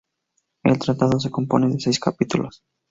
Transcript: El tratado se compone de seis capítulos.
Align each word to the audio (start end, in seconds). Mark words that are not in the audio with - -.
El 0.63 0.79
tratado 0.79 1.19
se 1.19 1.29
compone 1.29 1.69
de 1.71 1.79
seis 1.79 1.99
capítulos. 1.99 2.63